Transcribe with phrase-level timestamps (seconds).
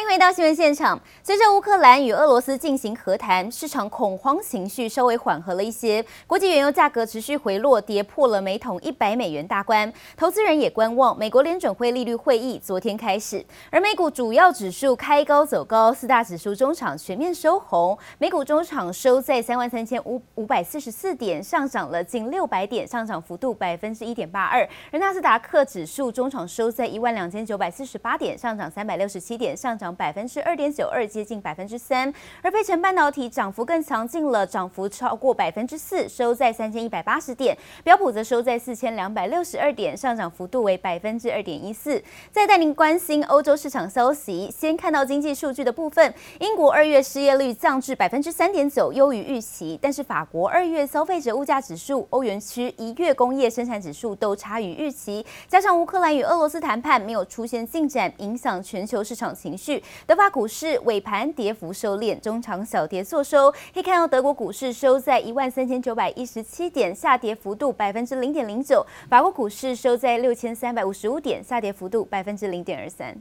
[0.00, 0.98] 欢迎回到新闻现场。
[1.22, 9.92] 随着乌克兰与俄罗斯进行和谈，市场恐慌情绪稍微缓和了一些，国际原油价格持续回落，跌破了每桶一百美元大关。
[10.16, 17.96] 投资人也观望美国联准会利率会议昨天开始，而美股主要指数开高走高，四大指数中场全面收红。
[18.16, 24.66] 美股中场收在三万三千五五百四十四点，上涨了近六百点，上涨幅度百分之一点八二。
[24.90, 29.89] 而纳斯达克指数中场收在一万两千九百四十八点，上涨三百六十七点，上涨。
[29.94, 32.12] 百分之二点九二，接近百分之三，
[32.42, 37.56] 而费城半导体涨幅更强劲了，涨幅超过百分之四，收在三千一百八十点。
[37.84, 42.02] 标普则收在四千两百六十二点，上涨幅度为百分之二点一四。
[42.30, 49.78] 再带您关心欧洲市场消息，先看到经济数据的部分，英国二月失业率降至百分之三点九，优于预期。
[49.80, 59.79] 但是法国二月消费者物价指数、欧元区一月工业生产指数都差于预期，加上乌克兰与俄罗斯谈判没有出现进展，影响全球市场情绪。
[60.06, 63.50] 德法股市尾盘跌幅收敛，中场小跌作收。
[63.72, 68.86] 可以看到德国股市收在一万三千九百一十七点，下跌幅度百分之零点零九。
[69.08, 73.16] 法国股市收在六千三百五十五点，下跌幅度百分之零点二三。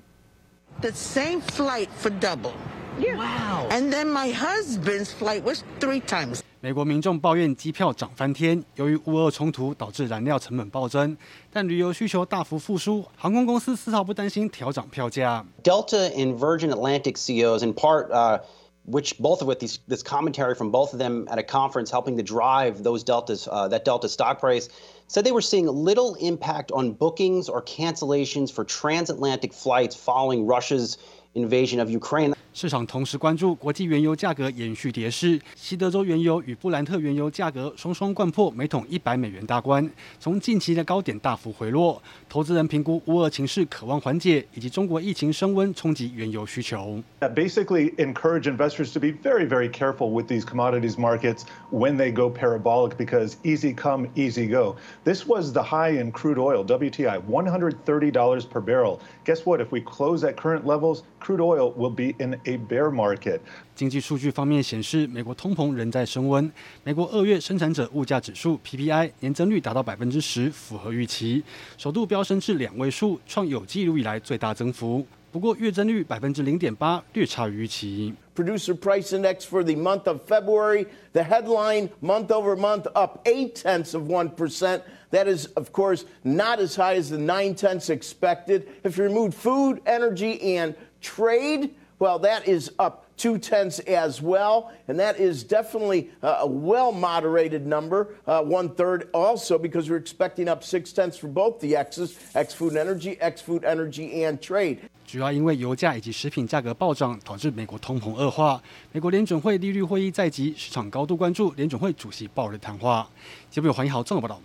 [0.82, 2.54] The same flight for double.
[3.00, 3.68] Wow.
[3.70, 6.42] And then my husband's flight was three times.
[6.61, 11.17] 美国民众抱怨机票涨翻天，由于乌俄冲突导致燃料成本暴增，
[11.53, 15.45] 但旅游需求大幅复苏，航空公司丝毫不担心调涨票价。
[15.63, 18.41] Delta and Virgin Atlantic CEOs, in part, uh,
[18.87, 22.23] which both with these, this commentary from both of them at a conference helping to
[22.23, 24.69] drive those Deltas, uh, that Delta stock price,
[25.07, 30.97] said they were seeing little impact on bookings or cancellations for transatlantic flights following Russia's
[31.35, 32.35] invasion of Ukraine.
[32.59, 39.91] 市场同时关注国际原油价格延续跌势，西德州原油与布兰特原油价格双双掼破每桶一百美元大关，
[40.21, 42.01] 从近期的高点大幅回落。
[42.29, 47.03] 投资人评估乌俄情势可望缓解，以及中国疫情升温冲击原油需求。
[47.19, 52.31] That basically encourage investors to be very, very careful with these commodities markets when they go
[52.31, 54.77] parabolic because easy come, easy go.
[55.05, 59.01] This was the high in crude oil, WTI, $130 per barrel.
[59.25, 59.61] Guess what?
[59.61, 63.41] If we close at current levels, crude oil will be in a bear market.
[63.75, 66.51] 经济数据方面显示，美国通膨仍在升温。
[66.85, 71.43] 美国二月生产者物价指数 PPI 年增率达到百分之十，符合预期，
[71.77, 75.05] 首度飙升至两位数，创有纪录以来最大增幅。
[75.33, 78.15] 不过月增率百分之零点八，略差于预期。
[78.37, 83.95] Producer Price Index for the month of February, the headline month over month up eight tenths
[83.95, 84.83] of one percent.
[85.11, 88.69] That is, of course, not as high as the nine tenths expected.
[88.85, 94.73] If you remove food, energy, and trade, well, that is up two tenths as well,
[94.89, 100.49] and that is definitely a well moderated number, uh, one third also, because we're expecting
[100.49, 104.39] up six tenths for both the X's, X food and energy, X food, energy, and
[104.41, 104.79] trade.
[105.07, 108.61] 主要因为油价以及食品价格暴涨，导致美国通膨恶化。
[108.91, 113.09] 美国联准会利率会议在即，市场高度关注联准会主席鲍尔的谈话。
[113.51, 114.41] 节目由黄一豪综合报道。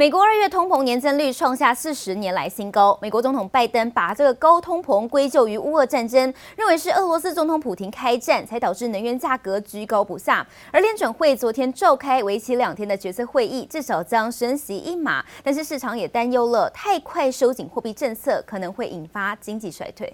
[0.00, 2.98] 美国二月通膨年增率创下四十年来新高。
[3.02, 10.46] 美国总统拜登把这个高通膨归咎于乌俄战争，认为是俄罗斯总统普廷开战才导致能源价格居高不下。
[10.70, 20.10] 而联准会昨天召开为期两天的决策会议，至少将升息一码，但是市场也担忧了太快收紧货币政策可能会引发经济衰退。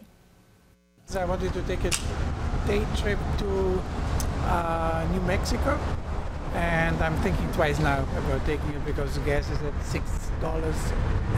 [6.55, 10.03] And I'm thinking twice now about taking it because gas is at six
[10.41, 10.75] dollars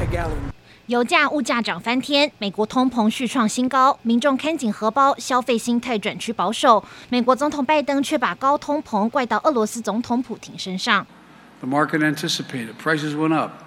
[0.01, 0.51] a gallon.
[0.87, 6.83] 油价物价涨翻天，美国通膨续创新高，民众看紧荷包，消费心态转趋保守。
[7.09, 11.05] 美国总统拜登却把高通膨怪到俄罗斯总统普丁身上。
[11.61, 13.63] The market anticipated prices went up,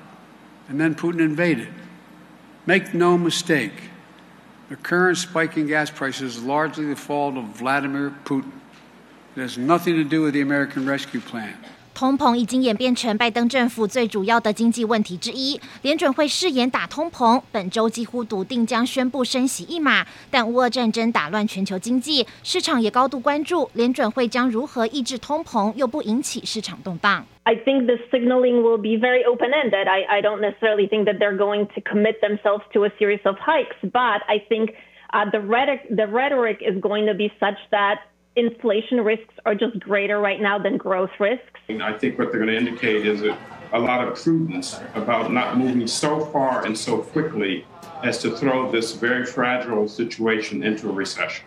[0.68, 1.68] and then Putin invaded.
[2.66, 3.72] Make no mistake,
[4.68, 8.50] the current spike in gas prices is largely the fault of Vladimir Putin.
[9.36, 11.54] It has nothing to do with the American Rescue Plan.
[11.94, 15.58] 通膨已经演变成拜登政府最主要的经济问题之一。
[15.80, 20.06] 联准会誓言打通膨，本周几乎笃定将宣布升息一码。
[20.30, 27.24] 但乌俄战争打乱全球经济，市场也高度关注联准会将如何抑制通膨，又不引起市场动荡。
[27.44, 29.88] I think the signaling will be very open-ended.
[29.88, 33.36] I, I don't necessarily think that they're going to commit themselves to a series of
[33.38, 34.74] hikes, but I think
[35.14, 38.00] uh, the rhetoric, the rhetoric is going to be such that
[38.35, 41.59] inflation risks are just greater right now than growth risks.
[41.69, 43.37] I think what they're going to indicate is a,
[43.73, 47.65] a lot of prudence about not moving so far and so quickly
[48.03, 51.45] as to throw this very fragile situation into a recession.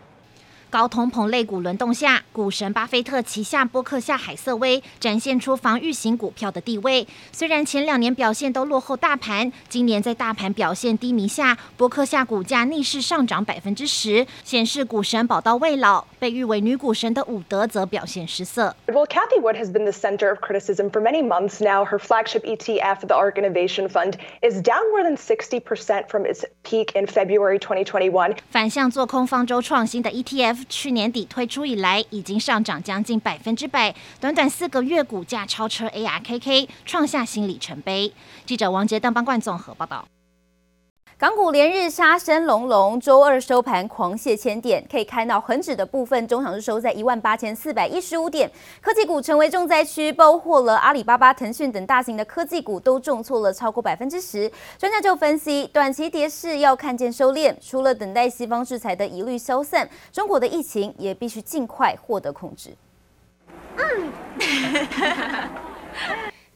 [0.75, 7.06] 高通膨类股轮动下，股神巴菲特旗下波克夏海瑟威展现出防御型股票的地位。
[7.31, 16.05] 虽然前两年表现都落后大盘，今年在大盘表现低迷下，波克夏股价逆势上涨百分之十，显示股神宝刀未老。
[16.19, 18.75] 被誉为女股神的伍德则表现失色。
[18.88, 21.85] Well, Cathie Wood has been the center of criticism for many months now.
[21.85, 26.97] Her flagship ETF, the ARK Innovation Fund, is down more than 60% from its peak
[26.97, 28.35] in February 2021.
[28.50, 30.63] 反向做空方舟创新的 ETF。
[30.69, 38.12] 去年底推出以来，已经上涨将近百分之百，短短四个月股价超车 ARKK，创下新里程碑。
[38.46, 40.06] 记者王杰、邓邦冠综合报道。
[41.16, 48.50] 港股连日杀声隆隆，周二收盘狂泻千点，可以看到恒指的部分中场是收在一万八千四百一十五点。
[48.81, 54.50] 科技股成为重灾区，包括了阿里巴巴、腾讯等大型的科技股都重挫了超过百分之十。
[54.76, 62.75] 专家就分析，短期跌势要看见收敛，除了等待西方制裁的疑虑消散，中国的疫情也必须尽快获得控制。
[63.76, 64.12] 嗯。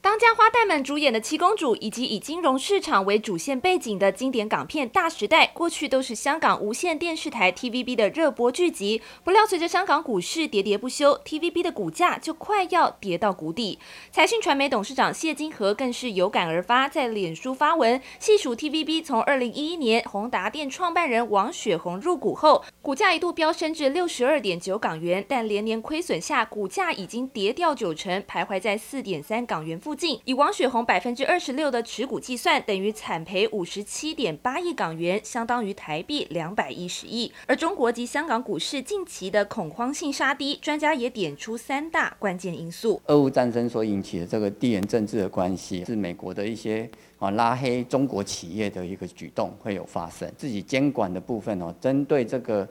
[0.09, 9.03] 当家花旦们主演的《七公主》，以及以金融市场为主线背景的经典港片《大时代》，过去都是香港无线电视台 TVB 的热播剧集。
[9.23, 13.79] 不料，随着香港股市喋喋不休，TVB 的股价就快要跌到谷底。
[14.11, 29.98] 财讯传媒董事长谢金河更是有感而发，在脸书发文细数 TVB 从二零一一年宏达电创办人王雪红入股后，股价一度飙升至六十二点九港元，但连年亏损下，股价已经跌掉九成，徘徊在四点三港元附。
[30.25, 37.33] 以王雪红百分之二十六的持股计算，等于惨赔五十七点八亿港元，相当于台币两百一十亿。
[37.47, 50.31] 而中国及香港股市近期的恐慌性杀低，专家也点出三大关键因素：俄乌战争所引起的这个地缘政治的关系，是美国的一些啊拉黑中国企业的一个举动会有发生。
[50.37, 52.69] 自己监管的部分哦，针对这个。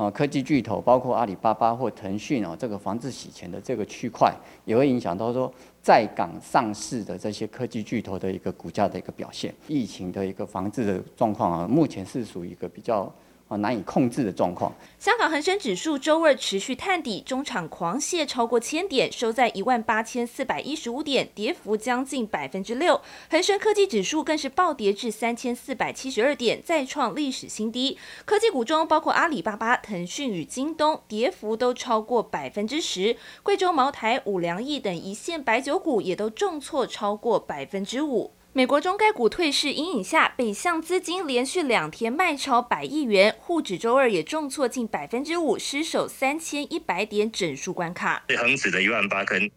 [0.00, 5.52] 啊，科技巨头包括阿里巴巴或腾讯哦，这个防止洗钱的这个区块，也会影响到说
[5.82, 9.54] 在港上市的这些科技巨头的一个股价的一个表现。
[9.68, 13.12] 疫情的一个防治的状况啊，目前是属于一个比较。
[13.50, 14.72] 啊难以控制的状况。
[14.98, 23.00] 香港恒生指数周二持续探底，中场狂泻超过千点，收在一万八千四百一十五点，跌幅将近百分之六。
[23.28, 27.98] 恒生科技指数更是暴跌至三千四百七十二点，再创历史新低。
[28.24, 33.16] 科技股中包括阿里巴巴、腾讯与京东，跌幅都超过百分之十。
[33.42, 38.30] 贵州茅台、五粮液等一线白酒股也都重挫超过百分之五。
[38.52, 48.24] 美国中概股退市阴影下，北向资金连续两天卖超百亿元，沪指周二也重挫近百分之五，失守三千一百点整数关卡。
[48.36, 49.48] 恒指的一万八跟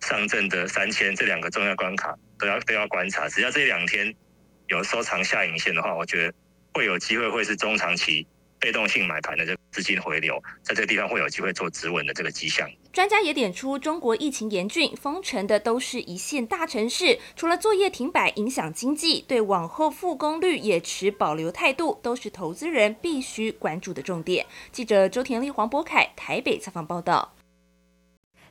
[0.00, 4.14] 上证的三千这两个重要关卡都要都要观察，只要这两天
[4.66, 6.34] 有收长下影线的话，我觉得
[6.74, 8.26] 会有机会会是中长期。
[8.60, 12.70] 被动性买盘的这资金回流，在这个地方会有机会做止稳的这个迹象。
[12.92, 24.44] 专家也点出，中国疫情严峻，封城的都是一线大城市，除了作业停摆影响经济，对往后复工率也持保留态度，都是投资人必须关注的重点。
[24.70, 27.32] 记者周田丽、黄博凯台北采访报道。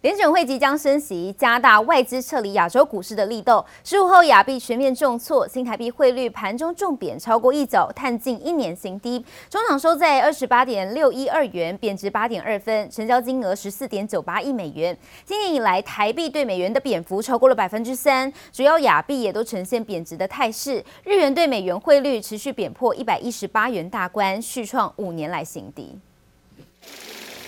[0.01, 3.63] 联准会即将升息，加大外资撤离亚洲股市的力度。
[3.83, 9.23] 十五号亚币全面重挫，新台币汇率盘中重贬超过一角，探近一年新低。
[9.47, 14.97] 中场收在二十八点六一二元，贬值八点二分，成交金额十四点九八亿美元。
[15.23, 20.83] 今年以来，台币对美元的贬幅超过了百分之三，主要亚币也都呈现贬值的态势。
[21.03, 25.99] 日元对美元汇率持续贬破一百一十八元大关，续创五年来新低。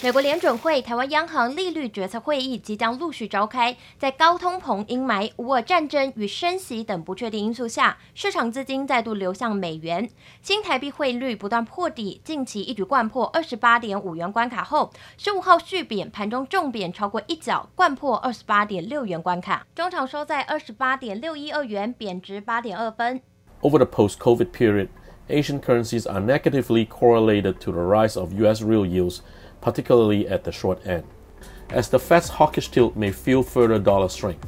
[0.04, 10.10] 美国联准会、台湾央行利率决策会议即将陆续召开，在高通膨阴霾、乌俄战争与升息等不确定因素下，市场资金再度流向美元，
[10.42, 23.22] 新台币汇率不断破底，近期一举贯破二十八点五元关卡后，十五号续贬，盘中重贬超过一角，贯破二十八点六元关卡，中场收在二十八点六一二元，贬值八点二分。
[23.62, 24.90] Over the post-COVID period,
[25.30, 28.62] Asian currencies are negatively correlated to the rise of U.S.
[28.62, 29.22] real yields.
[29.64, 31.06] Particularly at the short end.
[31.70, 34.46] As the Fed's hawkish tilt may fuel further dollar strength,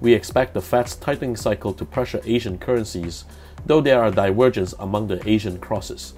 [0.00, 3.24] we expect the Fed's tightening cycle to pressure Asian currencies,
[3.64, 6.14] though there are divergences among the Asian crosses.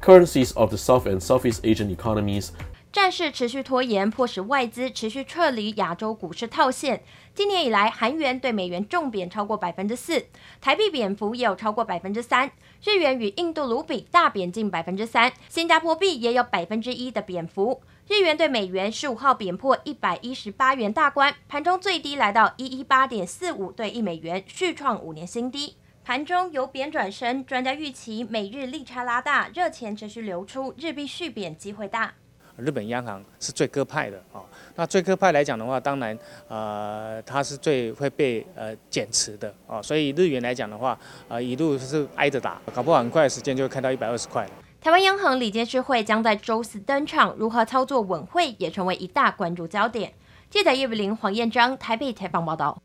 [0.00, 2.52] Currencies of the South and Southeast Asian economies
[2.94, 7.02] 战事持续拖延，迫使外资持续撤离亚洲股市套现。
[7.34, 10.26] 今年以来，韩元对美元重贬超过百分之四，
[10.60, 12.52] 台币贬幅也有超过百分之三，
[12.84, 17.82] 日元与印度卢比大贬近百分之三，新加坡币也有百分之一的贬幅。
[18.06, 25.74] 日元对美元十五号贬破一百一十八元大关，盘中最低来到一一八点四五对一美元，续创五年新低。
[26.04, 32.14] 盘中由贬转升，专家预期美日利差拉大，热钱持续流出，日币续贬机会大。
[32.56, 34.40] 日本央行是最鸽派的啊。
[34.76, 36.18] 那最鸽派来讲的话，当然
[36.48, 39.80] 呃它是最会被呃减持的啊。
[39.82, 44.50] 所以日元来讲的话，呃一路是挨着打，搞不好很快时间就会看到一百二十块了。
[44.80, 50.12] 台湾央行理监事会将在周四登场，如何操作稳会也成为一大关注焦点。
[50.50, 52.76] 记者叶伟玲、黄彦章台北采访报道。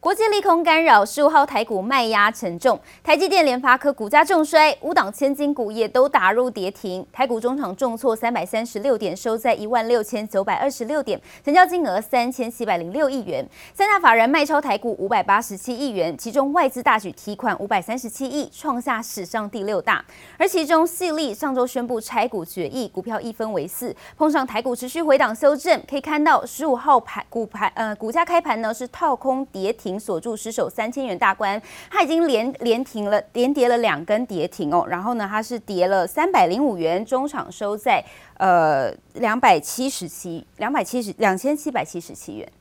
[0.00, 7.04] 国际利空干扰，十五号台股卖压沉重，台积电、联发科股价重摔，五档千金股也都打入跌停。
[7.12, 13.44] 台股中场重挫三百三十六点，收在一万六千九百二十六点，成交金额三千七百零六亿元。
[13.74, 20.04] 三大法人卖超台股五百八十七亿元，其中外资大举提款五百三十七亿，创下史上第六大。
[20.38, 29.87] 而其中矽力上周宣布拆股决议，股票一分为四，碰上台股持续回档修正，可以看到十五号盘股盘呃股价开盘呢是套空跌停。
[29.96, 34.84] 锁住失守三千元大关，它已经连连停了，连跌了两根跌停哦。
[34.88, 38.04] 然后呢，它是跌了三百零五元，中场收在
[38.38, 42.52] 呃两百七十七两百七十两千七百七十七元。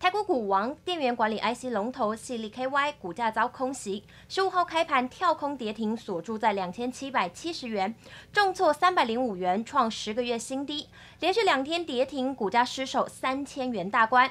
[0.00, 7.94] 台股股王电源管理 IC 龙头矽力 KY 股价遭空袭，十五号开盘跳空跌停，锁住在两千七百七十元，
[8.30, 10.88] 重挫三百零五元，创十个月新低，
[11.20, 14.30] 连续两天跌停，股价失守三千元大关。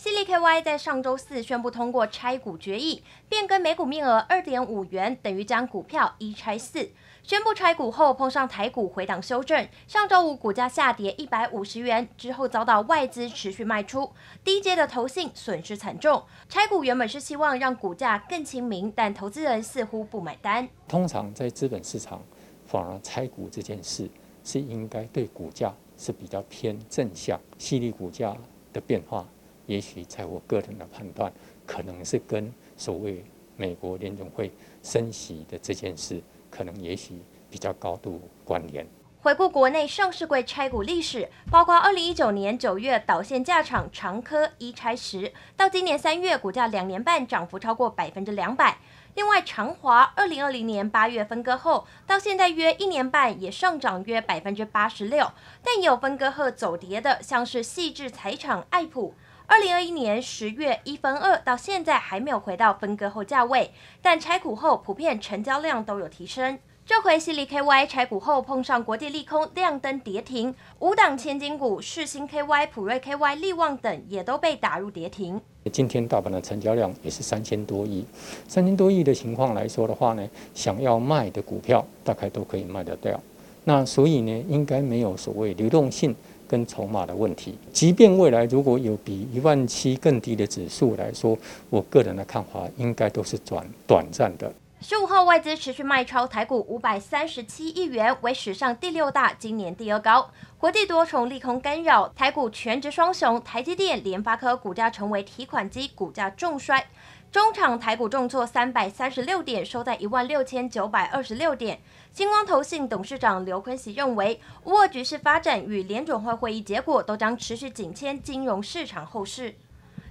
[0.00, 6.88] 矽力 KY 在上周四宣布通过拆股决议，变更每股面额二点五元，等于将股票一拆四。
[7.24, 14.08] 宣布拆股后，碰上台股回档修正，上周五股价下跌一百五十元，之后遭到外资持续卖出，
[14.44, 16.22] 低阶的投信损失惨重。
[16.48, 20.68] 拆股原本是希望让股价更亲民，但投资人似乎不买单。
[20.86, 22.22] 通常在资本市场，
[22.64, 24.08] 反而拆股这件事
[24.44, 27.40] 是应该对股价是比较偏正向。
[27.58, 28.36] 矽力股价
[28.72, 29.26] 的变化。
[29.68, 31.30] 也许在我个人的判断，
[31.66, 33.22] 可能是跟所谓
[33.54, 34.50] 美国联总会
[34.82, 37.20] 升息的这件事，可能也许
[37.50, 38.86] 比较高度关联。
[39.20, 48.78] 回顾国内上市柜拆股历史，包括二零一九年九月导线架厂长科一拆十，到今年三月股价两年半涨幅超过百分之两百。
[49.14, 55.30] 另外长华二零二零年八月分割后，到现在约一年半也上涨约百分之八十六，
[55.62, 59.12] 但也有分割后走跌的，像是细致财厂爱普。
[59.50, 63.70] 二零二一年十月一分二，到现在还没有回到分割后价位，
[64.02, 66.58] 但拆股后普遍成交量都有提升。
[66.84, 75.40] 这回矽力 KY 拆股后碰上国际利空，亮灯跌停，五档千金股世新 KY、普瑞 KY、利旺等也都被打入跌停。
[75.72, 78.04] 今天大盘的成交量也是三千多亿，
[78.46, 83.18] 三千多亿的情况来说的话呢，想要卖的股票大概都可以卖得掉。
[83.64, 86.14] 那所以呢，应该没有所谓流动性。
[86.48, 91.38] 跟筹码的问题，即便未来如果有比一万七更低的指数来说，
[91.68, 94.52] 我个人的看法应该都是短短暂的。
[94.80, 100.30] 十五号外资持续卖超台股五百三十七亿元，为史上第六大，今年第二高。
[100.56, 106.86] 国际多重利空干扰，台股全职双雄台积电、联发科股价成为提款机，股价重摔。
[107.30, 111.78] 中场台股重挫三百三十六点，收在一万六千九百二十六点。
[112.10, 119.54] 星光投信董事长刘坤喜认为，乌俄局势发展与联准会会议结果都将持续紧牵金融市场后市。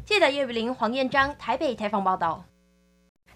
[0.06, 2.46] 记者叶雨林、黄彦章台北采访报道。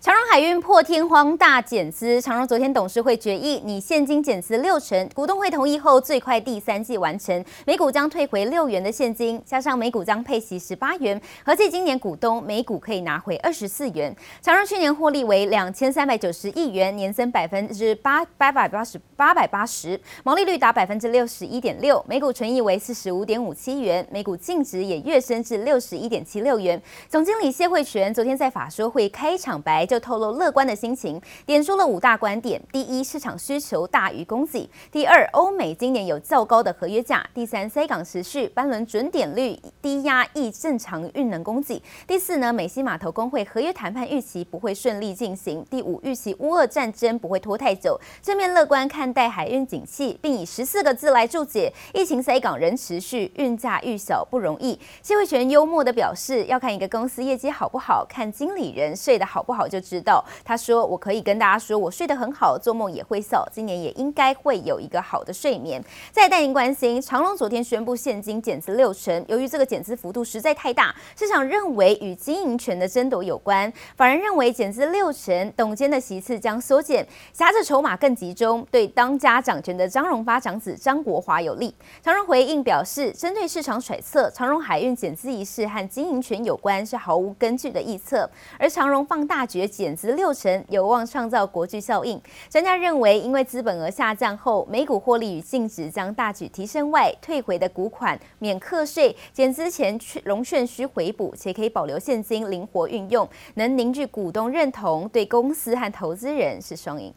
[0.02, 14.12] 长荣海运破天荒大减资，长荣昨天董事会决议拟现金减资六成，股东会同意后，最快第三季完成，每股将退回六元的现金，加上每股将配息十八元，合计今年股东每股可以拿回二十四元。
[14.42, 26.82] 长荣去年获利为两千三百九十亿元，年增百分之八八百八十八百八十，毛利率达百分之六十一点六，每股纯益为四十五点五七元，每股净值也跃升至六十一点七六元。
[27.08, 29.88] 总经理谢慧全昨天在法说会开场白。
[29.92, 54.80] 就透露乐观的心情，点出了五大观点：第一，市场需求大于供给；第二，欧美今年有较高的合约价；第三，塞港持续，班轮准点率低压抑正常运能供给；第四呢，美西码头工会合约谈判预期不会顺利进行；第五，预期乌俄战争不会拖太久，正面乐观看待海运景气，并以十四个字来注解：疫情塞港仍持续，运价愈小不容易。
[55.04, 59.81] 谢慧全幽默地表示，要看一个公司业绩好不好，看经理人睡得好不好就。
[59.82, 65.84] 知道，他说我可以跟大家说，我睡得很好，做梦也会笑，今年也应该会有一个好的睡眠。
[66.12, 73.72] 再带您关心，长荣昨天宣布现金减资六成，由于这个减资幅度实在太大，市场认为与经营权的争夺有关。
[73.96, 81.74] 法人认为减资六成，董监的席次将缩减，挟着筹码更集中，对当家掌权的张荣发长子张国华有利。
[82.04, 89.68] 长荣回应表示，针对市场揣测，长荣海运减资一事和经营权有关是毫无根据的臆测，而长荣放大决。
[89.72, 92.22] 减资六成，有望创造国际效应。
[92.50, 107.14] 专家认为，因为资本额下降后，每股获利与净值将大举提升外，退回的股款免课税，减资前融券需回补，且可以保留现金灵活运用，能凝聚股东认同，对公司和投资人是双赢。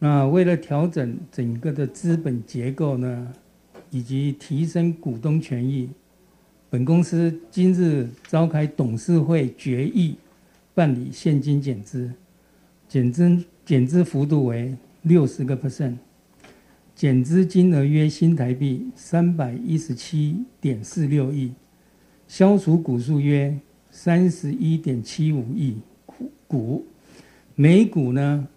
[0.00, 3.32] 那为了调整整个的资本结构呢，
[3.90, 5.88] 以及提升股东权益，
[6.68, 10.16] 本公司今日召开董事会决议，
[10.74, 12.12] 办理现金减资，
[12.88, 15.96] 减资减资幅度为六十个 percent，
[16.94, 21.52] 减资金额约新台币三百一十七点四六亿，
[22.26, 23.58] 消除股数约
[23.90, 25.76] 三十一点七五亿
[26.46, 26.86] 股，
[27.54, 28.48] 每股呢，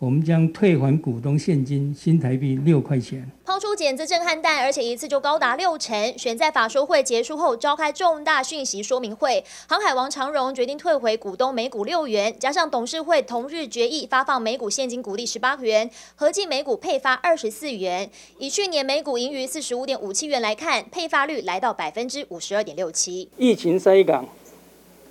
[0.00, 3.30] 我们将退还股东现金新台币六块钱。
[3.44, 6.16] 抛出减资震撼弹，而且一次就高达六成。
[6.16, 18.08] 选在法说会结束后召开重大讯息说明会，航海王长荣决定退回股东每股六元，加上董事会同日决议发放每股现金股利十八元，合计每股配发二十四元。
[18.38, 23.28] 以去年每股盈余四十五点五七元来看，配发率来到百分之五十二点六七。
[23.36, 24.26] 疫情塞港，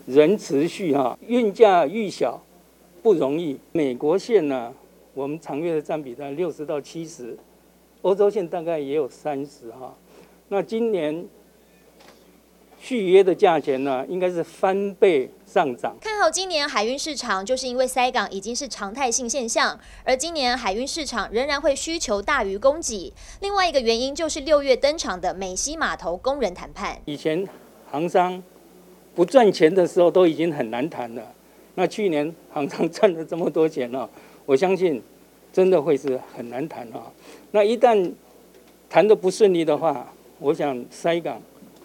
[0.07, 2.41] 仍持续哈，运价愈小
[3.03, 3.59] 不容易。
[3.71, 4.73] 美国线呢？
[5.19, 7.37] 我们长月的占比在六十到七十，
[8.03, 9.93] 欧洲线大概也有三十哈。
[10.47, 11.27] 那今年
[12.79, 15.93] 续约的价钱呢，应该是翻倍上涨。
[15.99, 23.11] 看好今年海运市场，就是因为塞港已经是常态性现象，而今年海运市场仍然会需求大于供给。
[23.41, 26.97] 另外一个原因就是六月登场的美西码头工人谈判。
[27.03, 27.45] 以前
[27.91, 28.41] 航商
[29.13, 31.35] 不赚钱的时候都已经很难谈了，
[31.75, 34.09] 那去年航商赚了这么多钱了。
[34.49, 34.99] 我相信，
[35.53, 37.05] 真的会是很难谈啊。
[37.51, 38.11] 那一旦
[38.89, 41.39] 谈的不顺利的话，我想塞港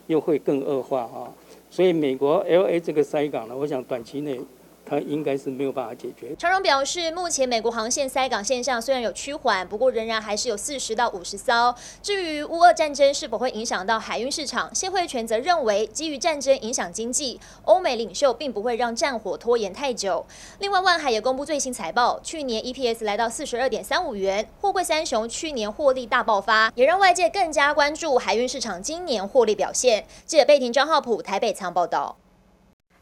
[0.07, 1.29] 又会更恶化啊。
[1.69, 4.41] 所以美国 LA 这个塞港呢，我想短期内。
[4.87, 6.35] 它应该是没有办法解决。
[6.37, 11.75] 长荣表示，目前美国航线塞港现象虽然有趋缓，不过仍然还是有四十到五十艘。
[12.03, 20.25] 至于乌俄战争是否会影响到海运市场，谢慧全则认为，基于战争影响经济，欧美领袖并不会让战火拖延太久。
[20.59, 30.07] 另外，万海也公布最新财报，去年 EPS 来到四十二点三五元，货柜三雄去年获利大爆发，也让外界更加关注海运市场今年获利表现。
[30.27, 32.17] 记者贝婷、张浩普台北仓报道。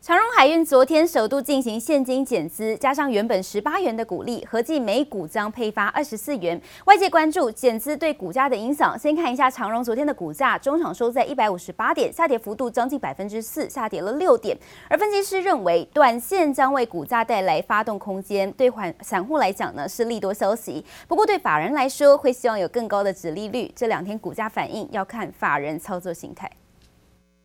[0.03, 6.61] 长荣海运昨天首度进行现金减资，加上原本十八元的股利，合计每股将配发二十四元。
[6.87, 8.99] 外界关注减资对股价的影响。
[8.99, 14.59] 先看一下长荣昨天的股价，中场收在一百五十八点，下跌幅度将近百分之四，下跌了六点。
[14.89, 20.85] 而分析师认为，短线将为股价带来发动空间，对缓散户来讲呢是利多消息。
[21.07, 23.71] 不过对法人来说，会希望有更高的殖利率。
[23.77, 26.51] 这两天股价反应要看法人操作形态。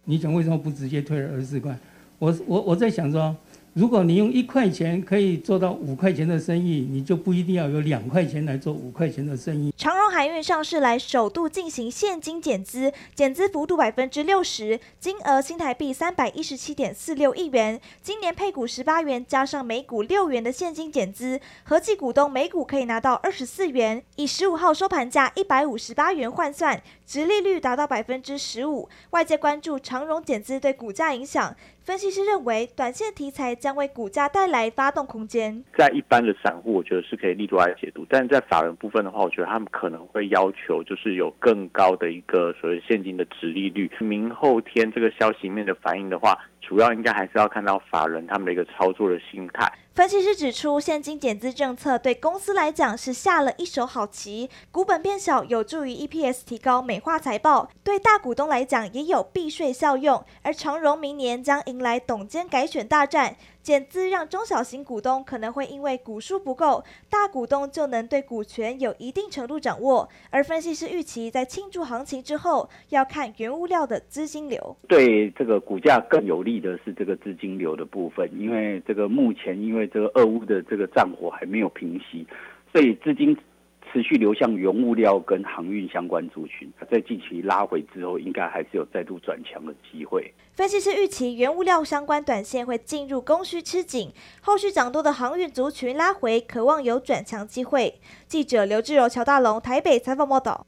[0.06, 1.78] 你想为什么不直接退了二十四块？
[2.20, 3.36] 我我我在想说，
[3.74, 9.72] 如果你用一块钱可以做到五块钱的生意，你就不一定要有两块钱来做五块钱的生意。
[9.78, 17.80] 长荣海运上市来首度进行现金减资，减资幅度百分之六十，金额新台币三百一十七点四六亿元。
[18.02, 24.02] 今年配股十八元，加上每股六元的现金减资，合计股东每股可以拿到二十四元。
[24.16, 28.90] 以十五号收盘价一百五十八元换算，殖利率达到百分之十五。
[29.12, 31.56] 外界关注长荣减资对股价影响。
[31.88, 35.64] 分析师认为，短线题材将为股价带来发动空间。
[35.78, 43.90] 在一般的散户，我觉得是可以立度来解读；但在法人部分的话，我觉得他们可能会要求，就是有更高的一个所谓现金的值利率。
[44.00, 49.72] 明后天这个消息面的反应的话，主要应该还是要看到法人他们的一个操作的心态。
[49.98, 60.24] 分析师指出，现金减资政策对公司来讲是下了一手好棋，股本变小有助于 EPS 提高，美化财报；对大股东来讲也有避税效用。
[60.44, 63.38] 而长荣明年将迎来董监改选大战。
[63.64, 70.08] 减资让中小型股东可能会因为股数不够，大股东就能对股权有一定程度掌握。
[70.30, 74.78] 而分析师预期在庆祝行情之后，要看原物料的资金流。
[74.88, 82.26] 对这个股价更有利的是这个资金流的部分，因为这个目前因为这个俄乌的这个战火还没有平息，
[82.72, 83.38] 所以资金。
[83.94, 90.32] 持续流向原物料跟航运相关族群，在近期拉回之后，应该还是有再度转强的机会。
[90.52, 97.96] 分析师预期原物料相关短线会进入供需吃紧，后续涨多的航运族群拉回，渴望有转强机会。
[98.28, 100.68] 记者刘志柔、乔大龙台北采访报道。